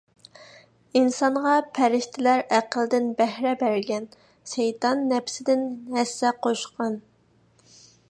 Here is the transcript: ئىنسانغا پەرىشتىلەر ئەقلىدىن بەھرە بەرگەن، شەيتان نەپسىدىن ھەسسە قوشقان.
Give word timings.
ئىنسانغا 0.99 1.51
پەرىشتىلەر 1.79 2.41
ئەقلىدىن 2.57 3.13
بەھرە 3.21 3.53
بەرگەن، 3.61 4.09
شەيتان 4.55 5.07
نەپسىدىن 5.15 5.67
ھەسسە 6.01 6.37
قوشقان. 6.49 7.03